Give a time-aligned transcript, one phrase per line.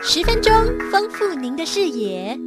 [0.00, 0.52] 十分钟
[0.90, 2.38] 丰富您的视野。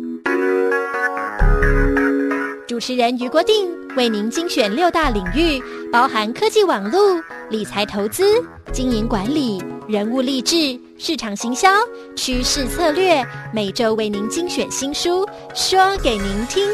[2.68, 5.62] 主持人余国定为您精选六大领域，
[5.92, 8.24] 包含科技网络、理财投资、
[8.72, 11.70] 经营管理、人物励志、市场行销、
[12.16, 13.22] 趋势策略，
[13.54, 16.66] 每周为您精选新书，说给您听。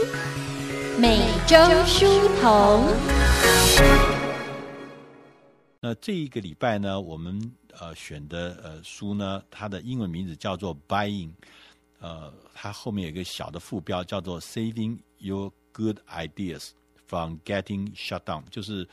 [1.00, 2.06] 每周书
[2.40, 2.84] 童。
[5.82, 11.32] 那这一个礼拜呢，我们呃选的呃书呢，它的英文名字叫做 Buying，
[12.00, 16.70] 呃，它后面有一个小的副标叫做 Saving Your Good ideas
[17.08, 18.88] from getting shut down，就是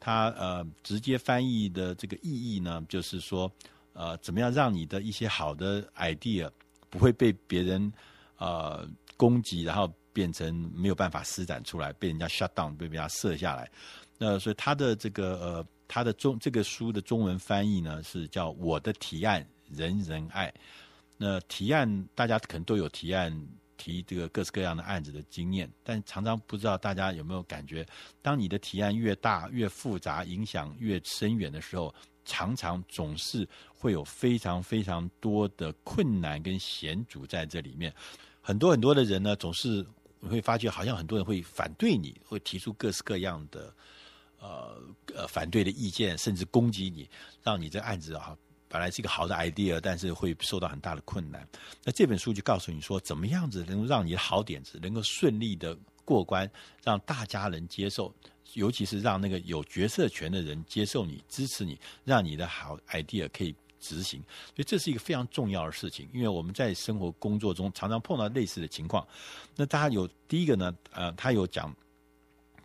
[0.00, 3.50] 它呃直接翻译的这个意义呢，就是说
[3.92, 6.50] 呃怎么样让你的一些好的 idea
[6.88, 7.92] 不会被别人
[8.38, 13.70] 呃攻击，然后变成没有办法施展出来，被人家 shut down，被人家射下来。
[14.16, 20.54] 那、所以它的这个呃他的中这个书的中文翻译呢是叫我的提案人人爱。
[21.16, 23.34] 那提案大家可能都有提案。
[23.80, 27.86] 提这个各式各样的案子的经验，但常常不知道大家有没有感觉，
[28.20, 37.94] 当你的提案越大、越复杂、影响越深远的时候，常常总是会有非常非常多的困难跟险阻在这里面。
[38.40, 39.86] 很多很多的人呢，总是
[40.18, 43.72] 你会发觉，好像很多人会反对你，会提出各式各样的
[44.40, 44.80] 呃
[45.14, 47.08] 呃反对的意见，甚至攻击你，
[47.42, 48.36] 让你这案子啊。
[48.70, 51.48] 本来是一个好的 idea，但是会受到很大的困难。
[51.82, 56.46] 那这本书就告诉你说，怎么样子能够让你的好点子能够顺利的过关，
[56.84, 58.14] 让大家能接受，
[58.52, 64.20] 尤其是让那个有决策权的人接受你、支持你，让你的好 idea 可以执行。
[64.48, 69.08] 所以这是一个非常重要的事情，因为我们在生活工作中常常碰到类似的情况。
[69.56, 71.74] 那大家有第一个呢，呃，他有讲。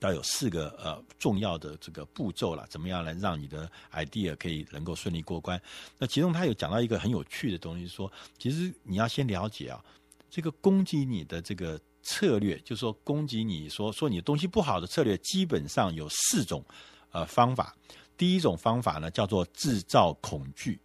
[0.07, 5.61] 要有四个呃重要的这个步骤了，怎么样来让你的 idea 可以能够顺利过关？
[5.97, 9.83] 那其中他有讲到一个很有趣的东西，说其实你要先了解啊，
[10.29, 16.63] 这个攻击你的这个策略，就是说攻击你说说你东西不好的策略，基本上有四种
[17.11, 17.75] 呃方法。
[18.15, 20.79] 第一种方法呢叫做制造恐惧，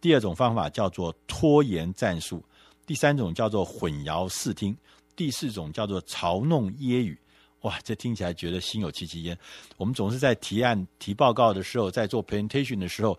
[0.00, 2.44] 第二种方法叫做拖延战术，
[2.84, 4.76] 第三种叫做混淆视听，
[5.14, 7.16] 第四种叫做嘲弄揶揄。
[7.64, 9.36] 哇，这听起来觉得心有戚戚焉。
[9.78, 13.18] 我们总是在提案、提报告的时候，在做 presentation 的时候，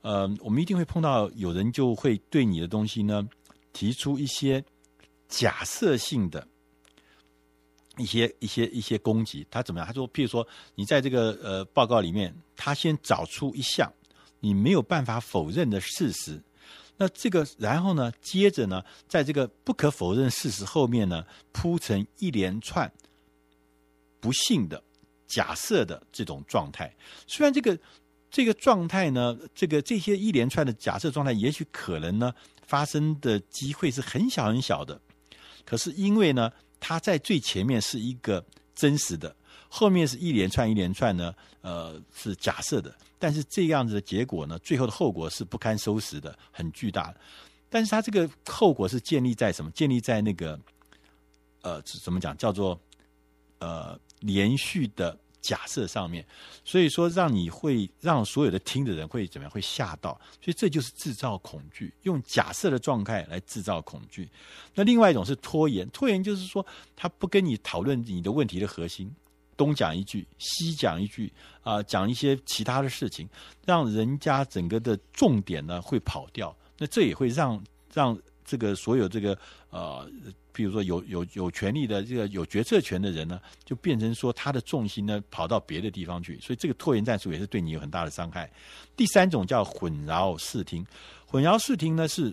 [0.00, 3.28] 呃，我们一定会碰到有人就会对你的东西呢
[3.74, 4.64] 提出一些
[5.28, 6.48] 假设性的
[7.98, 9.46] 一些一些一些攻击。
[9.50, 9.86] 他怎么样？
[9.86, 13.92] 他说，譬如说，你在这个呃报告里面，他先找出一项
[14.40, 16.42] 你没有办法否认的事实，
[16.96, 22.90] 那这个然后呢，接着呢，在这个不可否认事实后面呢，铺成一连串。
[24.24, 24.82] 不幸的
[25.26, 26.90] 假设的这种状态，
[27.26, 27.78] 虽然这个
[28.30, 32.32] 这个状态呢，这个这些一连串的假设状态，也许可能呢
[32.66, 34.98] 发生的机会是很小很小的，
[35.66, 38.42] 可是因为呢，它在最前面是一个
[38.74, 39.36] 真实的，
[39.68, 47.20] 后面是一连串一连串呢，呃，是假设的，但是这样子的结果呢，最后的后果是不堪收拾的，很巨大的。
[47.68, 49.70] 但是它这个后果是建立在什么？
[49.72, 50.58] 建立在那个
[51.60, 52.34] 呃，怎么讲？
[52.38, 52.80] 叫做
[53.58, 54.00] 呃。
[54.24, 56.24] 连续的假设上面，
[56.64, 59.50] 所以说让你会让所有的听的人会怎么样？
[59.50, 64.28] 会吓到，所以这就是制造恐惧，用假设的状态来制造恐惧。
[64.74, 66.64] 那另外一种是拖延，拖延就是说
[66.96, 69.14] 他不跟你讨论你的问题的核心，
[69.54, 71.30] 东讲一句，西讲一句，
[71.62, 73.28] 啊、讲一些其他的事情，
[73.66, 76.56] 让人家整个的重点呢会跑掉。
[76.78, 77.62] 那这也会让
[77.92, 79.38] 让这个所有这个
[79.70, 80.10] 呃。
[80.56, 88.48] 比如说有有有权利的这个有决策权的人呢，就变成说他的重心呢跑到别的地方去，所以这个拖延战术也是对你有很大的伤害。
[88.94, 90.86] 第三种叫混淆视听，
[91.26, 92.32] 混淆视听呢是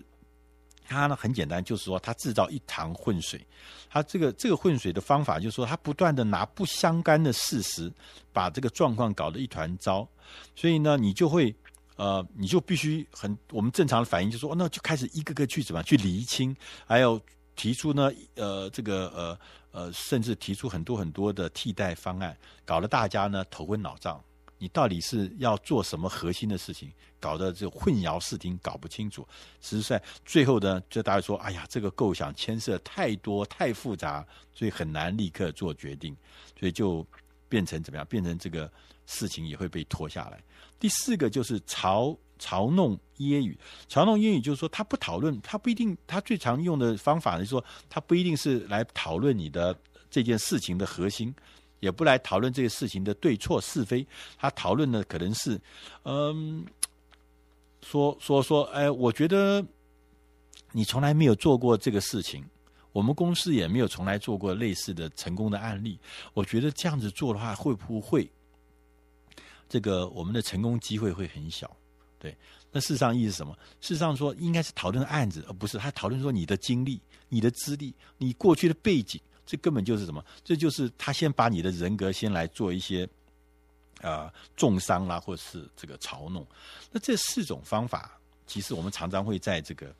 [0.86, 3.44] 它呢很简单，就是说它制造一塘浑水。
[3.90, 7.92] 它这个这个浑水的方法就是说，它不断的拿不相干的事实，
[8.32, 10.08] 把这个状况搞得一团糟。
[10.54, 11.52] 所以呢，你就会
[11.96, 16.56] 呃，你就必须很我们正常的反应就说，那就开始一个个去怎么去厘清，
[16.86, 17.20] 还有。
[17.54, 19.38] 提出呢，呃，这个呃
[19.72, 22.34] 呃，甚至提出很多很多的替代方案，
[22.64, 24.18] 搞得大家呢头昏脑胀。
[24.56, 26.90] 你到底是要做什么核心的事情？
[27.20, 29.28] 搞得这混淆视听，搞不清楚。
[29.60, 36.16] 实际上，最后呢，就大家说，哎呀，这个构想牵涉太多太复杂，所以很难立刻做决定，
[36.58, 37.06] 所以就
[37.52, 38.06] 变成怎么样？
[38.06, 38.70] 变成这个
[39.04, 40.42] 事情也会被拖下来。
[40.80, 42.16] 第四个就是嘲。
[42.38, 43.56] 嘲弄揶揄，
[43.88, 49.78] 嘲弄揶揄就是说，他不讨论，他不一定，他最常用的方法是说，他不一定是来讨论你的
[50.10, 51.32] 这件事情的核心，
[51.78, 54.04] 也不来讨论这个事情的对错是非，
[54.36, 55.60] 他讨论的可能是，
[56.02, 56.66] 嗯，
[57.80, 59.64] 说说说，哎，我觉得
[60.72, 62.44] 你从来没有做过这个事情，
[62.92, 65.98] 我们公司也没有从来做过类似的成功的案例。
[66.34, 68.30] 我觉得这样子做的话，会不会
[69.68, 71.74] 这个我们的成功机会会很小？
[72.18, 72.36] 对，
[72.70, 73.56] 那事实上意思是什么？
[73.80, 79.20] 事实上说应该是讨论案子，而不是他讨论说你的经历、你的资历、你过去的背景。
[79.44, 80.24] 这根本就是什么？
[80.44, 83.06] 这就是他先把你的人格先来做一些
[84.00, 86.46] 啊、重伤啦，或者是这个嘲弄。
[86.92, 89.92] 那这四种方法，其实我们常常会在这个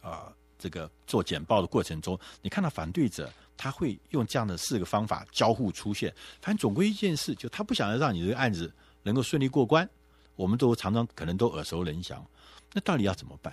[0.00, 6.14] 啊、这个做简报的过程中，你看到反对者他会用这样的四个方法交互出现。
[6.40, 8.72] 反正总归一件事，就他不想要让你这个案子
[9.02, 9.88] 能够顺利过关。
[10.36, 12.24] 我们都常常可能都耳熟能详。
[12.72, 13.52] 那到底要怎么办？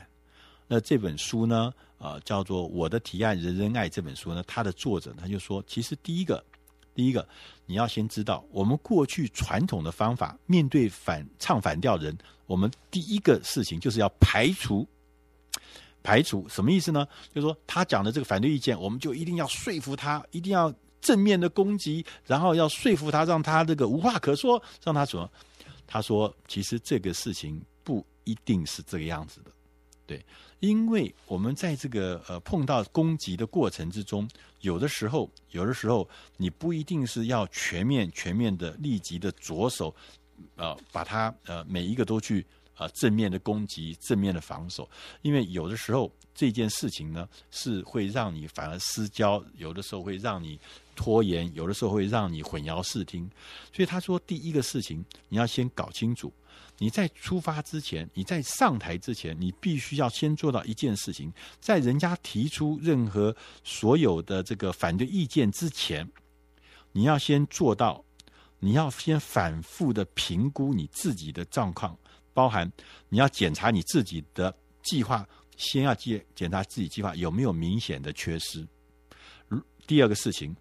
[0.67, 1.73] 那这本书呢？
[1.97, 6.41] 啊、呃，叫做《我的提案人人爱》这本书呢，它的作者他就说，其实第一个，
[6.95, 7.27] 第一个，
[7.65, 14.88] 你要先知道，我们过去传统的方法，面对反唱反调人，我们第一个事情就是要排除，
[16.03, 17.07] 排除什么意思呢？
[17.33, 25.29] 就是说他讲的这个反对意见，我们就一定要说服他，一定要正面的攻击，然后要说服他，让他这个无话可说，让他什么？
[25.85, 29.51] 他说，其实这个事情不一定是这个样子的，
[30.05, 30.23] 对。
[30.59, 34.29] 因为我们在这个呃碰到攻击的过程之中，
[34.59, 39.95] 有的时候，有的时候你不一定是要全面、全面的立即的着手，
[40.57, 42.45] 呃，把它呃每一个都去
[42.79, 44.89] 啊正面的攻击、正面的防守，
[45.21, 50.59] 因为有的时候这件事情呢是会让你反而失焦，有的时候会让你
[50.95, 53.29] 拖延，有的时候会让你混淆视听。
[53.71, 56.33] 所以他说，第一个事情你要先搞清楚。
[56.81, 61.29] 你在出发之前，你在上台之前，你必须要先做到一件事情，
[61.59, 63.35] 在人家提出任何
[63.65, 66.09] 所有的这个反对意见之前，
[66.93, 68.01] 你要先做到，
[68.59, 71.97] 你要先反复的评估你自己的状况，
[72.39, 72.71] 包含
[73.09, 75.27] 你要检查你自己的计划，
[75.57, 78.65] 先要检检查自己计划有没有明显的缺失。
[79.86, 80.56] 第二个事情，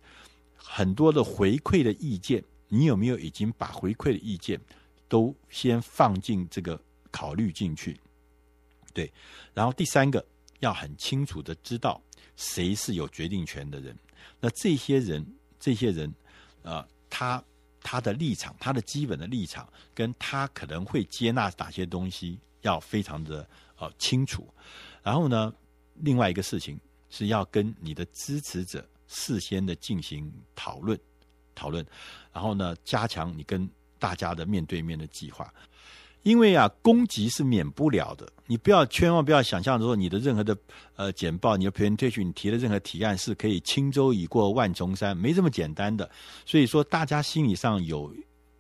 [0.57, 4.61] 很多的回馈的意见，你有没有已经把回馈的意见
[5.07, 6.83] 都先放进这个
[7.13, 7.97] 考虑进去，
[8.93, 9.09] 对。
[9.55, 10.27] 然后第三个
[10.59, 12.03] 要很清楚的知道
[12.35, 13.97] 谁是有决定权的人。
[14.41, 15.25] 那这些人，
[15.61, 16.13] 这些人，
[16.65, 17.41] 啊、他
[17.83, 23.49] 他的立场，他的基本的立场，跟他可能会接纳哪些东西，要非常的
[23.79, 24.47] 呃清楚。
[25.03, 25.53] 然后呢，
[25.95, 26.79] 另外一个事情
[27.11, 30.99] 是要跟你的支持者事先的进行讨论，
[31.55, 31.85] 讨论。
[32.33, 35.53] 然后呢，加强你跟大家的面对面的计划，
[36.23, 38.27] 因为啊，攻击是免不了的。
[38.47, 40.57] 你不要千万不要想象说你的任何的
[40.97, 46.11] 呃简报，你的 presentation，你提的任何提案是可以轻舟已过万重山，没这么简单的。
[46.47, 48.15] 所以说，大家心理上有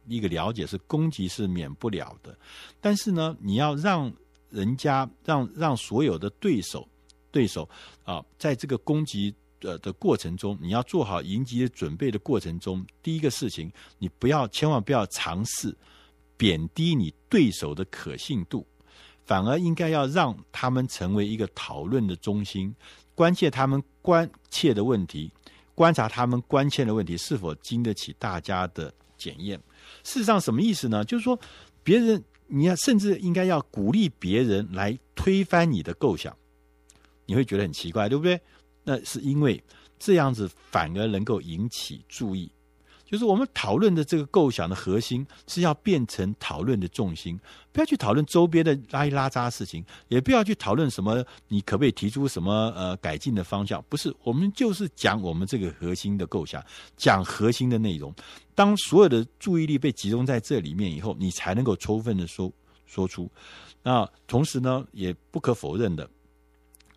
[0.06, 2.37] 一个了解是攻击是免不了的。
[2.81, 4.12] 但是呢，你要让
[4.50, 6.87] 人家让让所有的对手
[7.31, 7.69] 对手
[8.04, 9.34] 啊，在这个攻击。
[9.62, 13.69] 呃的过程中，你要做好迎击的准备的过程中，第一个事情，
[13.99, 15.76] 你不要千万不要尝试
[16.38, 18.67] 贬低你对手的可信度，
[19.26, 22.75] 反而应该要让他们成为一个讨论的中心，
[23.14, 25.31] 关切他们关切的问题，
[25.75, 29.61] 观察他们关切的问题是否经得起大家的检验。
[30.05, 31.05] 事实上，什么意思呢？
[31.05, 31.38] 就是说，
[31.82, 36.35] 别人你要甚至应该要鼓励别人来推翻你的构想，
[37.26, 38.40] 你会觉得很奇怪，对不对？
[38.85, 39.62] 那是因为
[39.99, 42.50] 这样子反而能够引起注意，
[43.11, 47.41] 就是我们讨论的这个构想的核心是要变成讨论的重心，
[47.73, 56.62] 不要去讨论周边的拉一拉渣事情，也不要去讨论什么你可不可以提出什么呃改进的方向，不是，我们就是讲我们这个核心的构想，
[56.99, 58.15] 讲核心的内容。
[58.55, 62.53] 当所有的注意力被集中在这里面以后，你才能够充分的说
[62.85, 63.31] 说出。
[63.83, 66.07] 那同时呢，也不可否认的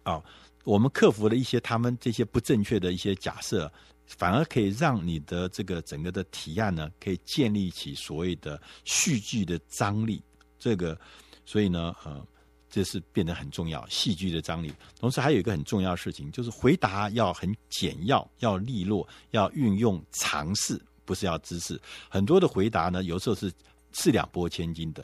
[0.04, 0.22] 啊。
[0.64, 3.72] 我们克服了一些他们这些不正确的一些假设，
[4.18, 10.22] 反而可以让你的这个整个的提案呢，可以建立起所谓的戏剧的张力。
[10.60, 11.00] 这个，
[11.46, 12.24] 所以呢，呃，
[12.70, 14.72] 这是变得很重要，戏剧的张力。
[15.00, 21.80] 同时还有一个很重要的事情，就是回答要很简要，要利落，要运用常识，不是要知识。
[22.10, 23.52] 很多的回答呢，有时候是
[23.92, 25.04] 四两拨千斤的。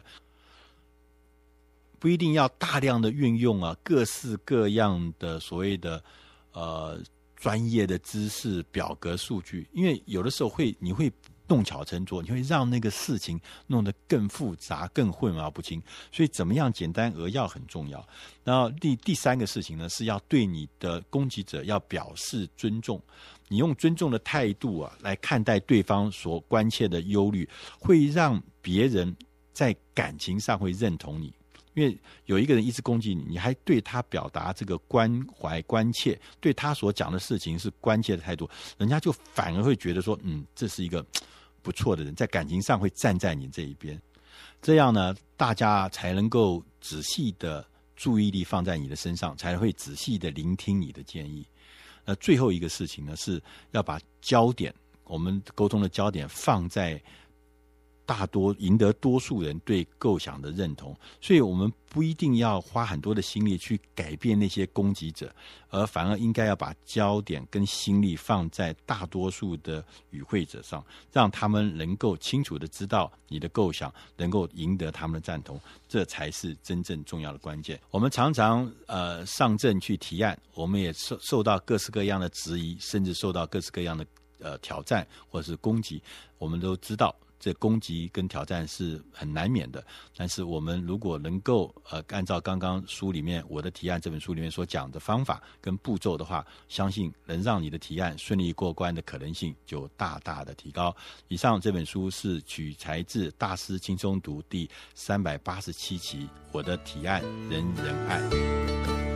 [2.00, 6.04] 不一定要大量的运用啊，各式各样的所谓的
[6.52, 7.02] 呃
[7.38, 11.10] 专业的知识、表格、数据，因为有的时候会你会
[11.48, 15.82] 弄巧成拙，你会让那个事情弄得更复杂、更混淆不清。
[16.12, 18.06] 所以怎么样简单扼要很重要。
[18.44, 23.02] 然后第第三个事情呢，是要对你的攻击者要表示尊重，
[23.48, 27.48] 你用尊重的态度啊来看待对方所关切的忧虑，
[27.80, 29.16] 会让别人
[29.54, 31.32] 在感情上会认同你。
[31.78, 41.06] 因为有一个人一直攻击你，你还对他表达这个关怀关切，对他所讲的事情是关切的态度，人家就反而会觉得说，嗯，这是一个
[41.62, 44.02] 不错的人，在感情上会站在你这一边。
[44.60, 47.64] 这样呢，大家才能够仔细的
[47.96, 51.46] 注意力放在你的身上，才会仔细的聆听你的建议。
[52.04, 57.00] 那最后一个事情呢，是要把焦点，我们沟通的焦点放在。
[58.08, 65.30] 大多赢得多数人对构想的认同，所以我们不一定要花很多的心力去改变那些攻击者，
[65.70, 75.60] 而反而应该要把焦点跟心力放在大多数的与会者上，让他们能够清楚的知道你的构想，能够赢得他们的赞同，
[75.90, 77.78] 这才是真正重要的关键。
[77.92, 84.08] 我们常常呃上阵去提案，我们也受受到各式各样的质疑，甚至受到各式各样的
[84.40, 86.02] 呃挑战或者是攻击，
[86.38, 87.14] 我们都知道。
[87.40, 89.84] 这攻击跟挑战是很难免的，
[90.16, 100.96] 但是我们如果能够呃按照刚刚书里面我的提案这本书里面所讲的方法跟步骤的话，相信能让你的提案顺利过关的可能性就大大的提高。
[101.28, 109.07] 以上这本书是取材自《大师轻松读》第三百八十七期，我的提案人人爱。